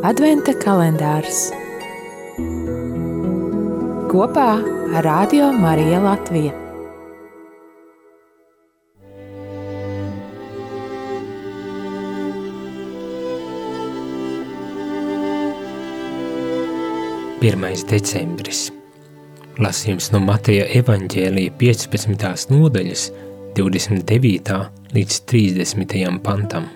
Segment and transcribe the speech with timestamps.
[0.00, 1.50] Adventa kalendārs
[4.08, 4.46] kopā
[4.96, 6.54] ar Radio Mariju Latviju.
[17.44, 18.70] Pirmais decembris.
[19.60, 22.56] Lasījums no Mateja evaņģēlīja 15.
[22.56, 23.06] nodaļas,
[23.60, 24.60] 29.
[24.96, 26.20] līdz 30.
[26.24, 26.72] pantam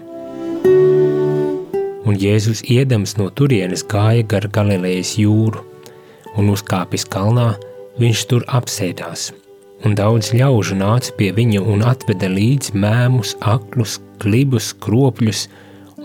[2.05, 5.65] un Jēzus iedams no turienes gāja gar Galilejas jūru,
[6.38, 7.55] un uzkāpis kalnā,
[8.01, 9.33] viņš tur apsēdās,
[9.84, 15.46] un daudz ļaužu nāca pie viņa un atveda līdzi mēmus, aklus, klibus, kropļus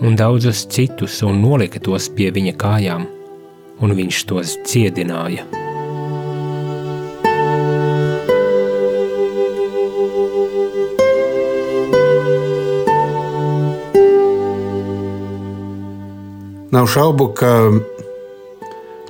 [0.00, 3.08] un daudzus citus un nolika tos pie viņa kājām,
[3.80, 5.69] un viņš tos dziedināja.
[16.70, 17.50] Nav šaubu, ka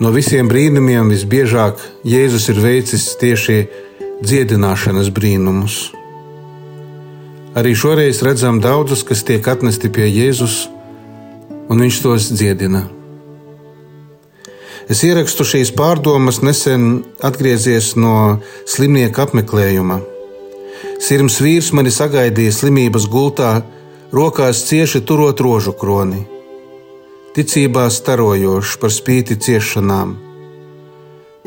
[0.01, 3.57] no visiem brīnumiem visbiežāk Jēzus ir veicis tieši
[4.25, 5.75] dziedināšanas brīnumus.
[7.61, 10.71] Arī šoreiz redzam daudzus, kas tiek atnesti pie Jēzus,
[11.69, 12.87] un viņš tos dziedina.
[14.89, 20.01] Es ierakstu šīs pārdomas nesen atgriezies no slimnieka apmeklējuma.
[20.97, 23.59] Sirms vīrs mani sagaidīja slimības gultā,
[24.17, 26.25] rokās cieši turot rožu kroni
[27.41, 30.13] ticībā starojošs par spīti ciešanām.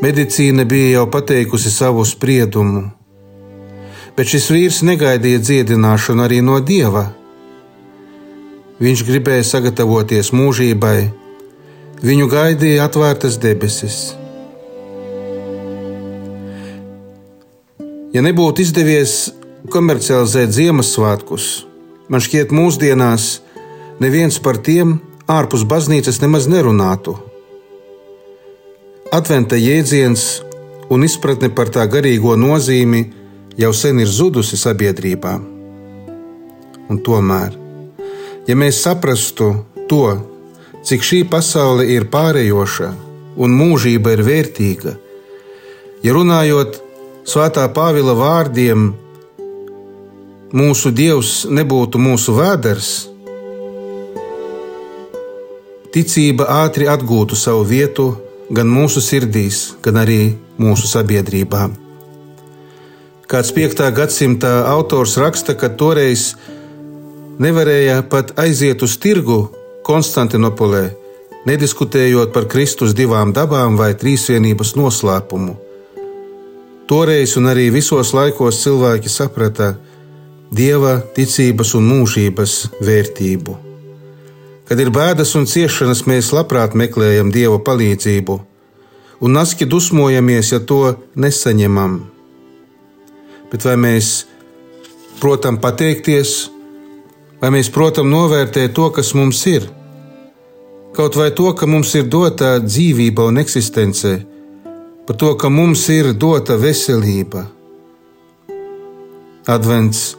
[0.02, 2.88] Medicīna bija jau pateikusi savu spriedumu,
[4.16, 7.04] bet šis vīrs negaidīja dziedināšanu arī no dieva.
[8.82, 10.98] Viņš gribēja sagatavoties mūžībai,
[12.02, 14.02] viņu gaidīja atvērtas debesis.
[18.14, 19.30] Ja nebūtu izdevies
[19.70, 21.48] komercializēt Ziemassvētkus,
[22.10, 23.32] man šķiet, mūsdienās
[24.02, 24.98] neviens par tiem
[25.30, 27.16] ārpus baznīcas nemaz nerunātu.
[29.14, 30.42] Adventa jēdziens
[30.92, 33.04] un izpratne par tā garīgo nozīmi
[33.56, 35.34] jau sen ir zudusi sabiedrībā.
[36.90, 37.54] Un tomēr,
[38.48, 39.54] ja mēs saprastu
[39.88, 40.18] to,
[40.84, 42.90] cik šī pasaule ir pārējoša
[43.40, 44.96] un mūžība ir vērtīga,
[46.04, 46.82] ja runājot
[47.24, 48.90] Svētā Pāvila vārdiem,
[50.52, 52.90] mūsu Dievs nebūtu mūsu vēders,
[55.94, 58.08] ticība ātri atgūtu savu vietu
[58.50, 61.68] gan mūsu sirdīs, gan arī mūsu sabiedrībā.
[63.30, 63.80] Kāds 5.
[63.96, 66.34] gadsimta autors raksta, ka toreiz
[67.40, 69.46] nevarēja pat aiziet uz tirgu
[69.84, 70.84] Konstantinopolē,
[71.48, 75.56] nediskutējot par Kristus divām dabām vai trīsvienības noslēpumu.
[76.88, 79.74] Toreiz un arī visos laikos cilvēki saprata
[80.52, 83.73] dieva, ticības un mūžības vērtību.
[84.64, 88.36] Kad ir bēdas un ciešanas, mēs labprāt meklējam Dieva palīdzību,
[89.20, 91.98] un naski dusmojamies, ja to nesaņemam.
[93.52, 94.24] Bet vai mēs
[95.20, 96.32] protam pateikties,
[97.42, 99.68] vai mēs protam novērtēt to, kas mums ir?
[100.96, 104.16] Kaut vai to, ka mums ir dota dzīvība un eksistence,
[105.04, 107.44] par to, ka mums ir dota veselība.
[109.44, 110.14] Advents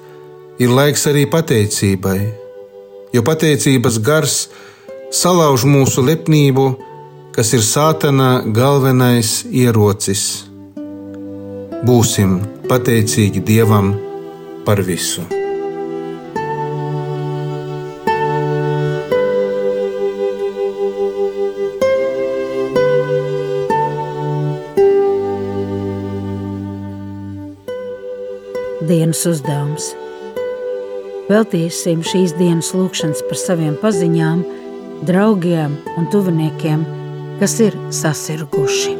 [0.61, 2.44] ir laiks arī pateicībai
[3.15, 4.35] jo pateicības gars
[5.15, 6.65] salauž mūsu lepnību,
[7.35, 10.45] kas ir sātana galvenais ierocis.
[11.85, 13.93] Būsim pateicīgi Dievam
[14.67, 15.23] par visu.
[28.85, 29.93] Dienas uzdevums
[31.25, 34.43] Veltīsim šīs dienas lūgšanas par saviem paziņām,
[35.09, 36.85] draugiem un tuviniekiem,
[37.39, 38.93] kas ir sasirguši.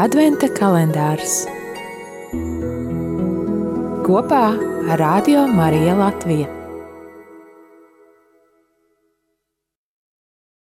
[0.00, 1.42] Adventa kalendārs
[4.08, 4.46] kopā
[4.88, 6.57] ar Radio Mariju Latviju.